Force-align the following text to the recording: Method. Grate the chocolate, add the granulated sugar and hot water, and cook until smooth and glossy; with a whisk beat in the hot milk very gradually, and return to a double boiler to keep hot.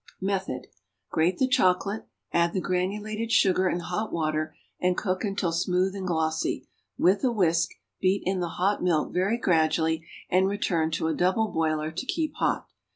Method. 0.19 0.65
Grate 1.11 1.37
the 1.37 1.47
chocolate, 1.47 2.07
add 2.33 2.53
the 2.53 2.59
granulated 2.59 3.31
sugar 3.31 3.67
and 3.67 3.83
hot 3.83 4.11
water, 4.11 4.55
and 4.79 4.97
cook 4.97 5.23
until 5.23 5.51
smooth 5.51 5.93
and 5.95 6.07
glossy; 6.07 6.67
with 6.97 7.23
a 7.23 7.31
whisk 7.31 7.69
beat 7.99 8.23
in 8.25 8.39
the 8.39 8.49
hot 8.57 8.81
milk 8.81 9.13
very 9.13 9.37
gradually, 9.37 10.03
and 10.27 10.47
return 10.47 10.89
to 10.89 11.05
a 11.05 11.13
double 11.13 11.49
boiler 11.49 11.91
to 11.91 12.05
keep 12.07 12.33
hot. 12.37 12.67